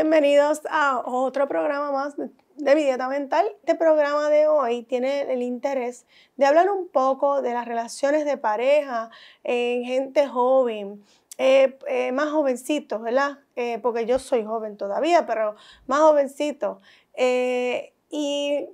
[0.00, 3.44] Bienvenidos a otro programa más de mi dieta mental.
[3.64, 6.06] Este programa de hoy tiene el interés
[6.36, 9.10] de hablar un poco de las relaciones de pareja
[9.42, 11.02] en gente joven,
[11.36, 13.40] eh, eh, más jovencitos, ¿verdad?
[13.56, 15.56] Eh, porque yo soy joven todavía, pero
[15.88, 16.80] más jovencito.
[17.16, 18.68] y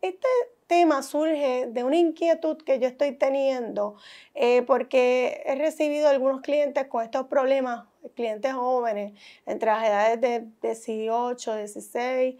[0.00, 0.28] este
[0.68, 3.96] tema surge de una inquietud que yo estoy teniendo
[4.34, 9.14] eh, porque he recibido algunos clientes con estos problemas, clientes jóvenes,
[9.46, 12.36] entre las edades de 18, 16,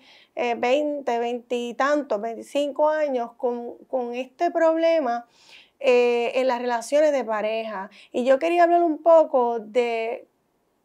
[0.56, 5.26] 20, 20 y tantos, 25 años, con, con este problema
[5.80, 7.90] eh, en las relaciones de pareja.
[8.12, 10.28] Y yo quería hablar un poco de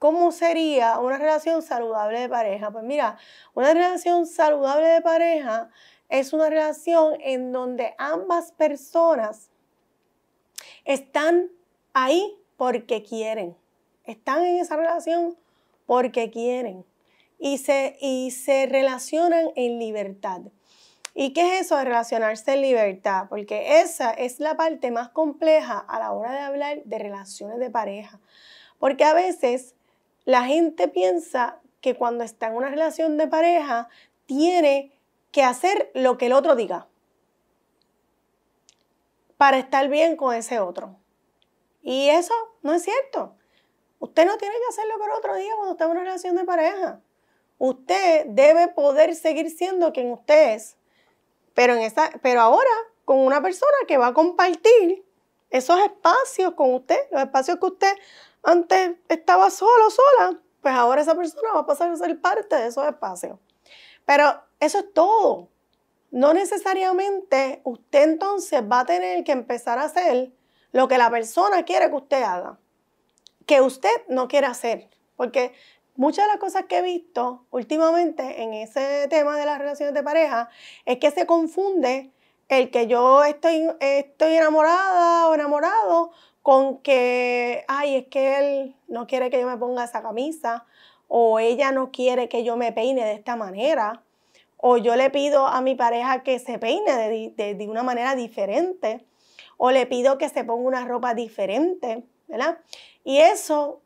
[0.03, 2.71] ¿Cómo sería una relación saludable de pareja?
[2.71, 3.17] Pues mira,
[3.53, 5.69] una relación saludable de pareja
[6.13, 9.49] es una relación en donde ambas personas
[10.85, 11.49] están
[11.93, 13.57] ahí porque quieren.
[14.03, 15.35] Están en esa relación
[15.87, 16.85] porque quieren.
[17.39, 20.41] Y se, y se relacionan en libertad.
[21.15, 23.25] ¿Y qué es eso de relacionarse en libertad?
[23.27, 27.71] Porque esa es la parte más compleja a la hora de hablar de relaciones de
[27.71, 28.19] pareja.
[28.77, 29.73] Porque a veces
[30.25, 33.89] la gente piensa que cuando está en una relación de pareja
[34.27, 34.92] tiene
[35.33, 36.87] que hacer lo que el otro diga
[39.35, 40.95] para estar bien con ese otro.
[41.81, 43.35] Y eso no es cierto.
[43.99, 46.35] Usted no tiene que hacer lo que el otro diga cuando está en una relación
[46.37, 47.01] de pareja.
[47.57, 50.77] Usted debe poder seguir siendo quien usted es,
[51.53, 52.69] pero, en esa, pero ahora
[53.03, 55.03] con una persona que va a compartir
[55.49, 57.93] esos espacios con usted, los espacios que usted
[58.43, 62.67] antes estaba solo, sola, pues ahora esa persona va a pasar a ser parte de
[62.67, 63.39] esos espacios.
[64.05, 65.49] Pero eso es todo.
[66.11, 70.31] No necesariamente usted entonces va a tener que empezar a hacer
[70.71, 72.59] lo que la persona quiere que usted haga,
[73.45, 74.89] que usted no quiere hacer.
[75.15, 75.53] Porque
[75.95, 80.03] muchas de las cosas que he visto últimamente en ese tema de las relaciones de
[80.03, 80.49] pareja
[80.85, 82.11] es que se confunde
[82.49, 89.07] el que yo estoy, estoy enamorada o enamorado con que, ay, es que él no
[89.07, 90.65] quiere que yo me ponga esa camisa
[91.07, 94.03] o ella no quiere que yo me peine de esta manera
[94.65, 99.05] o yo le pido a mi pareja que se peine de, una manera diferente,
[99.57, 102.59] o le pido que se ponga una ropa diferente, ¿verdad?
[103.03, 103.81] Y eso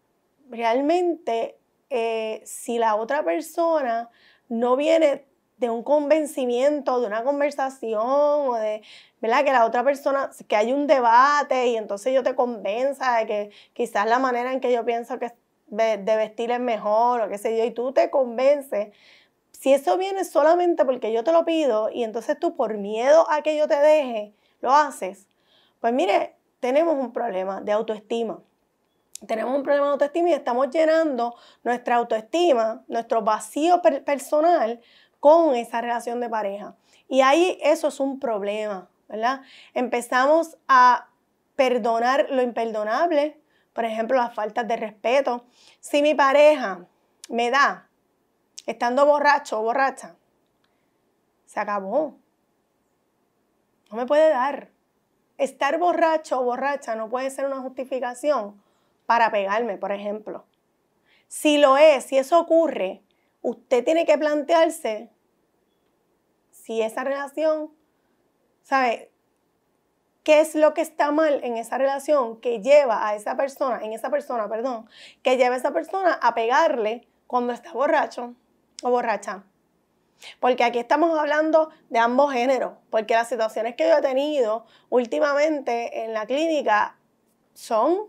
[0.52, 1.58] realmente,
[1.90, 4.12] eh, si la otra persona
[4.50, 5.26] no viene
[5.58, 8.84] de un convencimiento, de una conversación, o de,
[9.20, 9.44] ¿verdad?
[9.44, 13.50] Que la otra persona, que hay un debate y entonces yo te convenza de que
[13.74, 15.32] quizás la manera en que yo pienso que
[15.66, 18.90] de vestir es mejor, o qué sé yo, y tú te convences
[19.60, 23.42] si eso viene solamente porque yo te lo pido y entonces tú por miedo a
[23.42, 25.28] que yo te deje, lo haces,
[25.80, 28.40] pues mire, tenemos un problema de autoestima.
[29.26, 34.80] Tenemos un problema de autoestima y estamos llenando nuestra autoestima, nuestro vacío personal
[35.20, 36.76] con esa relación de pareja.
[37.08, 39.42] Y ahí eso es un problema, ¿verdad?
[39.74, 41.10] Empezamos a
[41.56, 43.42] perdonar lo imperdonable,
[43.74, 45.46] por ejemplo, las faltas de respeto.
[45.80, 46.86] Si mi pareja
[47.28, 47.87] me da
[48.68, 50.16] estando borracho o borracha,
[51.46, 52.20] se acabó.
[53.90, 54.70] No me puede dar.
[55.38, 58.62] Estar borracho o borracha no puede ser una justificación
[59.06, 60.46] para pegarme, por ejemplo.
[61.28, 63.02] Si lo es, si eso ocurre,
[63.42, 65.10] usted tiene que plantearse
[66.52, 67.72] si esa relación,
[68.64, 69.10] ¿sabe?
[70.24, 73.94] ¿Qué es lo que está mal en esa relación que lleva a esa persona, en
[73.94, 74.90] esa persona, perdón,
[75.24, 78.36] que lleva a esa persona a pegarle cuando está borracho?
[78.84, 79.44] O borracha.
[80.40, 86.04] Porque aquí estamos hablando de ambos géneros, porque las situaciones que yo he tenido últimamente
[86.04, 86.98] en la clínica
[87.54, 88.08] son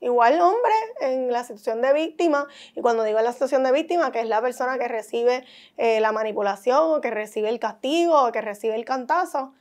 [0.00, 4.20] igual hombre en la situación de víctima, y cuando digo la situación de víctima, que
[4.20, 5.44] es la persona que recibe
[5.76, 9.54] eh, la manipulación, o que recibe el castigo, o que recibe el cantazo,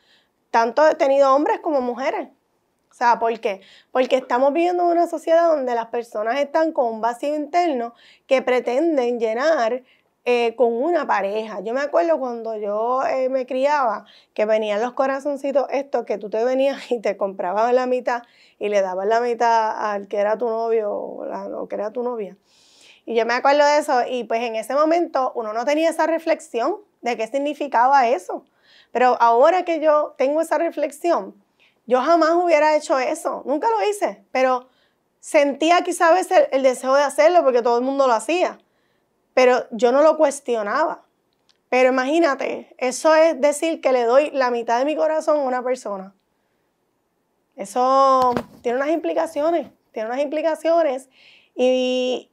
[0.52, 2.30] tanto he tenido hombres como mujeres.
[2.92, 3.62] O sea, ¿por qué?
[3.92, 7.94] Porque estamos viviendo en una sociedad donde las personas están con un vacío interno
[8.26, 9.84] que pretenden llenar
[10.30, 11.62] eh, con una pareja.
[11.62, 14.04] Yo me acuerdo cuando yo eh, me criaba
[14.34, 18.24] que venían los corazoncitos estos que tú te venías y te comprabas la mitad
[18.60, 22.36] y le dabas la mitad al que era tu novio o, que era tu novia.
[23.06, 26.08] Y yo me acuerdo de eso y pues en ese momento uno no tenía esa
[26.08, 28.44] reflexión de qué significaba eso.
[28.92, 31.42] Pero ahora que yo tengo esa reflexión,
[31.86, 34.68] yo jamás hubiera hecho eso, nunca lo hice, pero
[35.22, 38.60] sentía quizá a veces el deseo de hacerlo porque todo el mundo lo hacía
[39.38, 41.04] pero yo no lo cuestionaba.
[41.70, 45.62] Pero imagínate, eso es decir que le doy la mitad de mi corazón a una
[45.62, 46.16] persona.
[47.56, 51.10] Eso tiene unas implicaciones, tiene unas implicaciones
[51.54, 52.32] y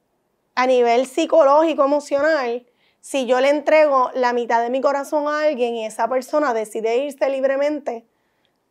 [0.55, 2.65] a nivel psicológico, emocional,
[3.03, 6.97] si yo le entrego la mitad de mi corazón a alguien y esa persona decide
[6.97, 8.07] irse libremente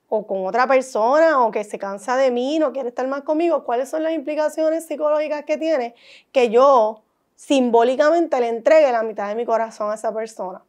[0.09, 3.63] o con otra persona o que se cansa de mí, no quiere estar más conmigo,
[3.63, 5.94] ¿cuáles son las implicaciones psicológicas que tiene
[6.31, 7.03] que yo
[7.45, 10.63] simbólicamente le entregue la mitad de mi corazón a esa persona?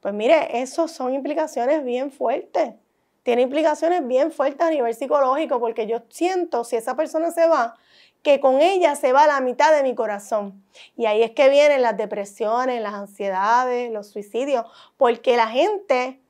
[0.00, 2.74] Pues mire, eso son implicaciones bien fuertes.
[3.22, 7.76] Tiene implicaciones bien fuertes a nivel psicológico porque yo siento si esa persona se va,
[8.22, 10.62] que con ella se va la mitad de mi corazón.
[10.96, 14.66] Y ahí es que vienen las depresiones, las ansiedades, los suicidios,
[14.98, 16.20] porque la gente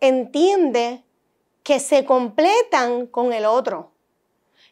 [0.00, 1.02] entiende
[1.62, 3.92] que se completan con el otro.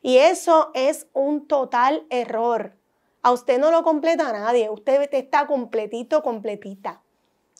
[0.02, 2.74] Y eso es un total error.
[3.22, 7.02] A usted no lo completa nadie, usted está completito, completita.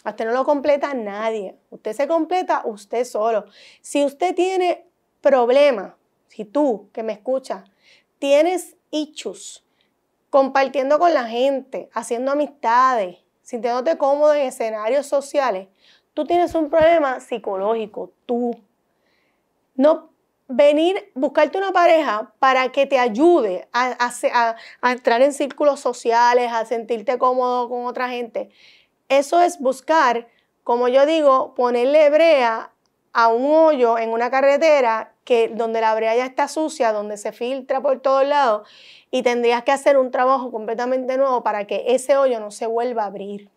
[0.04, 1.56] A usted no lo completa nadie.
[1.70, 3.44] Usted se completa usted solo.
[3.82, 4.86] Si usted tiene
[5.20, 5.92] problemas,
[6.28, 7.70] si tú que me escuchas,
[8.18, 9.64] tienes issues,
[10.30, 15.68] compartiendo con la gente, haciendo amistades, sintiéndote cómodo en escenarios sociales,
[16.14, 18.52] tú tienes un problema psicológico, tú.
[19.74, 20.09] No
[20.50, 27.18] venir, buscarte una pareja para que te ayude a, entrar en círculos sociales, a sentirte
[27.18, 28.50] cómodo con otra gente.
[29.08, 30.28] Eso es buscar,
[30.64, 32.72] como yo digo, ponerle brea
[33.12, 37.32] a un hoyo en una carretera que donde la brea ya está sucia, donde se
[37.32, 38.68] filtra por todos lados
[39.10, 43.04] y tendrías que hacer un trabajo completamente nuevo para que ese hoyo no se vuelva
[43.04, 43.48] a abrir.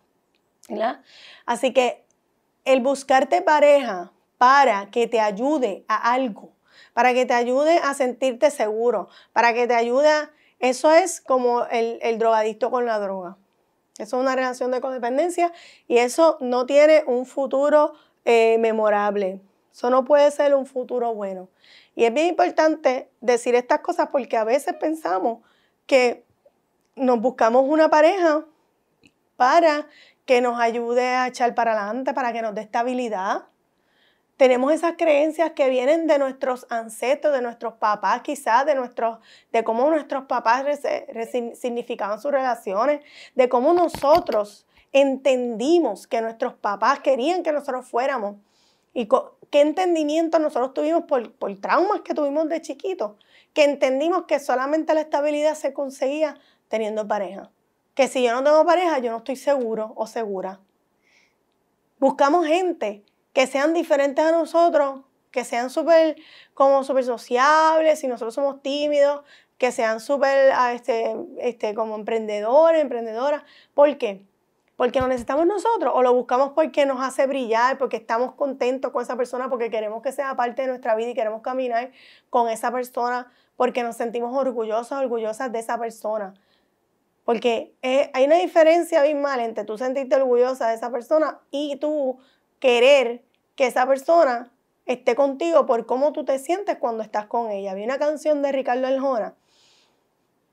[1.46, 2.04] Así que
[2.66, 6.52] el buscarte pareja para que te ayude a algo,
[6.94, 10.32] para que te ayude a sentirte seguro, para que te ayude a...
[10.60, 13.38] Eso es como el, drogadicto con la droga.
[13.98, 15.52] Eso es una relación de codependencia
[15.88, 17.94] y eso no tiene un futuro
[18.26, 19.42] eh, memorable.
[19.74, 21.50] Eso no puede ser un futuro bueno.
[21.96, 25.40] Y es bien importante decir estas cosas porque a veces pensamos
[25.86, 26.24] que
[26.96, 28.46] nos buscamos una pareja
[29.36, 29.88] para
[30.26, 33.44] que nos ayude a echar para adelante, para que nos dé estabilidad.
[34.38, 39.20] Tenemos esas creencias que vienen de nuestros ancestros, de nuestros papás, quizás, de, nuestros,
[39.52, 40.66] de cómo nuestros papás
[41.54, 43.02] significaban sus relaciones,
[43.36, 48.38] de cómo nosotros entendimos que nuestros papás querían que nosotros fuéramos
[48.94, 49.08] y
[49.52, 53.14] qué entendimiento nosotros tuvimos por, por traumas que tuvimos de chiquitos,
[53.54, 56.38] que entendimos que solamente la estabilidad se conseguía
[56.70, 57.52] teniendo pareja.
[57.94, 60.60] Que si yo no tengo pareja, yo no estoy seguro o segura.
[62.00, 63.04] Buscamos gente
[63.34, 65.02] que sean diferentes a nosotros,
[65.32, 66.16] que sean súper
[66.54, 69.24] como súper sociables, si nosotros somos tímidos,
[69.58, 73.44] que sean súper ah, este, este, como emprendedores, emprendedoras.
[73.74, 74.26] ¿Por qué?
[74.76, 79.04] porque lo necesitamos nosotros o lo buscamos porque nos hace brillar, porque estamos contentos con
[79.04, 81.92] esa persona, porque queremos que sea parte de nuestra vida y queremos caminar
[82.30, 86.34] con esa persona, porque nos sentimos orgullosos, orgullosas de esa persona.
[87.24, 87.74] Porque
[88.14, 92.18] hay una diferencia abismal entre tú sentirte orgullosa de esa persona y tú
[92.64, 93.22] querer
[93.58, 94.50] que esa persona
[94.86, 97.72] esté contigo por cómo tú te sientes cuando estás con ella.
[97.72, 99.36] Había una canción de Ricardo Aljona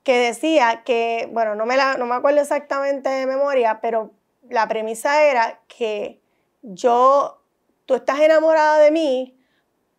[0.03, 4.11] que decía que, bueno, no me, la, no me acuerdo exactamente de memoria, pero
[4.49, 6.19] la premisa era que
[6.63, 7.41] yo,
[7.85, 9.39] tú estás enamorada de mí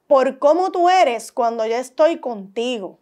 [0.07, 2.99] por cómo tú eres cuando yo estoy contigo.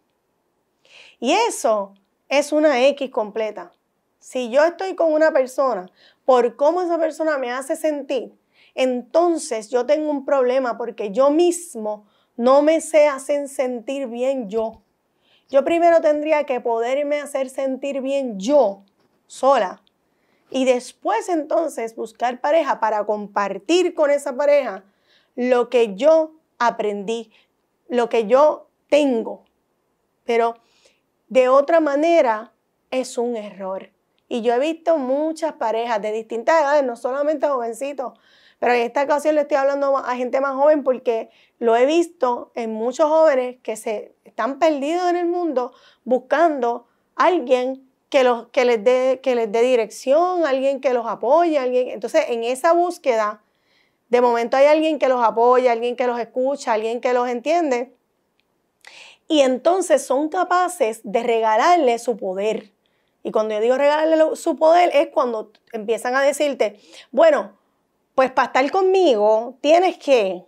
[1.19, 1.95] Y eso
[2.29, 3.73] es una X completa.
[4.19, 5.91] Si yo estoy con una persona
[6.23, 8.39] por cómo esa persona me hace sentir,
[8.75, 12.05] entonces yo tengo un problema porque yo mismo
[12.37, 14.81] no me sé hacer sentir bien yo.
[15.49, 18.83] Yo primero tendría que poderme hacer sentir bien yo,
[19.27, 19.81] sola.
[20.49, 24.83] Y después entonces buscar pareja para compartir con esa pareja
[25.35, 27.31] lo que yo aprendí,
[27.87, 29.45] lo que yo tengo.
[30.25, 30.55] Pero
[31.27, 32.53] de otra manera
[32.89, 33.89] es un error.
[34.27, 38.13] Y yo he visto muchas parejas de distintas edades, no solamente jovencitos,
[38.61, 42.51] pero en esta ocasión le estoy hablando a gente más joven porque lo he visto
[42.53, 48.49] en muchos jóvenes que se están perdidos en el mundo buscando a alguien que, los,
[48.49, 51.89] que, les dé, que les dé dirección, alguien que los apoye, alguien.
[51.89, 53.41] Entonces, en esa búsqueda,
[54.09, 57.95] de momento hay alguien que los apoya, alguien que los escucha, alguien que los entiende.
[59.27, 62.69] Y entonces son capaces de regalarle su poder.
[63.23, 67.59] Y cuando yo digo regalarle su poder es cuando empiezan a decirte, bueno,
[68.21, 70.45] pues para estar conmigo tienes que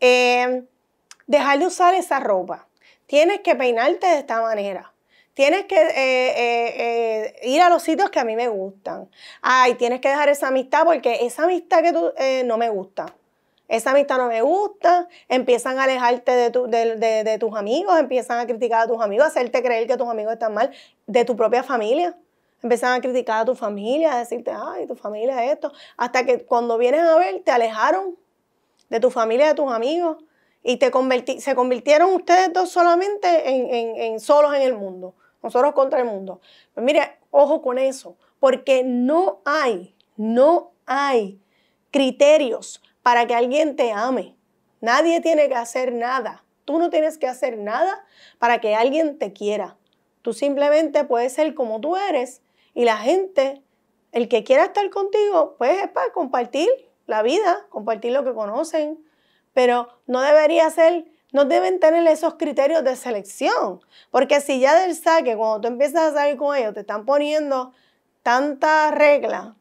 [0.00, 0.64] eh,
[1.26, 2.66] dejar de usar esa ropa.
[3.04, 4.90] Tienes que peinarte de esta manera.
[5.34, 9.10] Tienes que eh, eh, ir a los sitios que a mí me gustan.
[9.42, 12.10] Ay, tienes que dejar esa amistad porque esa amistad que tú
[12.46, 13.04] no me gusta.
[13.68, 15.08] Esa amistad no me gusta.
[15.28, 19.62] Empiezan a alejarte de, de tus amigos, empiezan a criticar a tus amigos, a hacerte
[19.62, 20.70] creer que tus amigos están mal,
[21.06, 22.16] de tu propia familia.
[22.62, 26.44] Empezaron a criticar a tu familia, a decirte, ay, tu familia es esto, hasta que
[26.44, 28.16] cuando vienes a ver te alejaron
[28.88, 30.18] de tu familia, de tus amigos,
[30.62, 30.90] y te
[31.40, 36.40] se convirtieron ustedes dos solamente en, solos en el mundo, nosotros contra el mundo.
[36.72, 41.40] Pues mire, ojo con eso, porque no hay, no hay
[41.90, 44.36] criterios para que alguien te ame.
[44.80, 46.44] Nadie tiene que hacer nada.
[46.64, 48.04] Tú no tienes que hacer nada
[48.38, 49.76] para que alguien te quiera.
[50.22, 52.40] Tú simplemente puedes ser como tú eres
[52.74, 53.62] y la gente,
[54.12, 56.68] el que quiera estar contigo, pues es para compartir
[57.06, 58.98] la vida, compartir lo que conocen,
[59.52, 64.94] pero no debería ser, no deben tener esos criterios de selección, porque si ya del
[64.94, 67.72] saque, cuando tú empiezas a salir con ellos, te están poniendo
[68.22, 69.54] tantas reglas,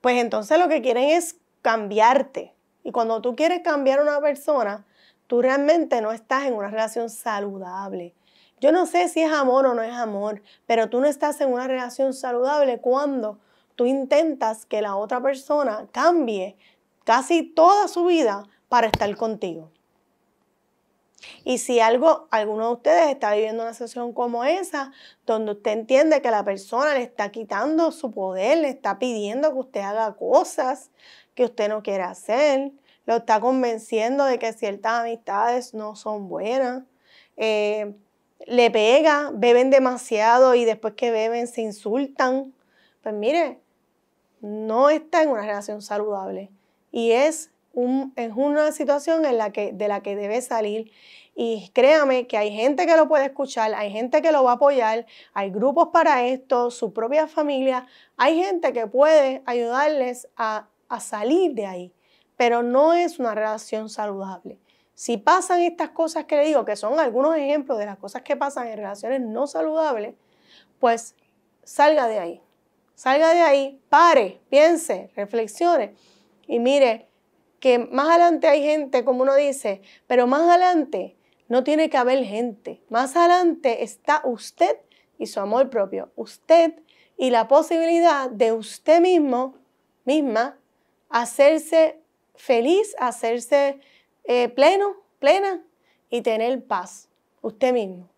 [0.00, 2.54] pues entonces lo que quieren es cambiarte.
[2.84, 4.84] Y cuando tú quieres cambiar a una persona,
[5.26, 8.14] tú realmente no estás en una relación saludable.
[8.60, 11.52] Yo no sé si es amor o no es amor, pero tú no estás en
[11.52, 13.38] una relación saludable cuando
[13.74, 16.56] tú intentas que la otra persona cambie
[17.04, 19.70] casi toda su vida para estar contigo.
[21.44, 24.92] Y si algo, alguno de ustedes está viviendo una situación como esa,
[25.26, 29.58] donde usted entiende que la persona le está quitando su poder, le está pidiendo que
[29.58, 30.90] usted haga cosas
[31.34, 32.72] que usted no quiere hacer,
[33.06, 36.84] lo está convenciendo de que ciertas amistades no son buenas,
[37.36, 37.94] eh,
[38.44, 42.52] le pega, beben demasiado y después que beben se insultan.
[43.02, 43.60] Pues mire,
[44.40, 46.50] no está en una relación saludable
[46.92, 50.92] y es, un, es una situación en la que, de la que debe salir.
[51.38, 54.54] Y créame que hay gente que lo puede escuchar, hay gente que lo va a
[54.54, 61.00] apoyar, hay grupos para esto, su propia familia, hay gente que puede ayudarles a, a
[61.00, 61.92] salir de ahí,
[62.38, 64.58] pero no es una relación saludable.
[64.96, 68.34] Si pasan estas cosas que le digo, que son algunos ejemplos de las cosas que
[68.34, 70.14] pasan en relaciones no saludables,
[70.80, 71.14] pues
[71.64, 72.42] salga de ahí.
[72.94, 75.94] Salga de ahí, pare, piense, reflexione
[76.46, 77.10] y mire
[77.60, 81.14] que más adelante hay gente, como uno dice, pero más adelante
[81.48, 82.82] no tiene que haber gente.
[82.88, 84.78] Más adelante está usted
[85.18, 86.10] y su amor propio.
[86.16, 86.72] Usted
[87.18, 89.56] y la posibilidad de usted mismo,
[90.06, 90.56] misma,
[91.10, 92.00] hacerse
[92.34, 93.78] feliz, hacerse
[94.26, 95.62] eh, pleno, plena
[96.10, 97.08] y tener paz.
[97.42, 98.08] Usted mismo.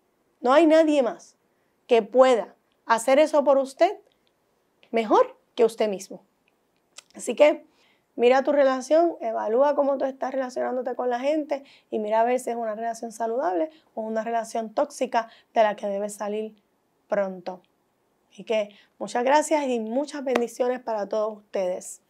[0.41, 1.35] No hay nadie más
[1.87, 3.97] que pueda hacer eso por usted
[4.91, 6.23] mejor que usted mismo.
[7.15, 7.65] Así que
[8.15, 12.39] mira tu relación, evalúa cómo tú estás relacionándote con la gente y mira a ver
[12.39, 16.55] si es una relación saludable o una relación tóxica de la que debes salir
[17.07, 17.61] pronto.
[18.31, 22.01] Así que muchas gracias y muchas bendiciones para todos ustedes.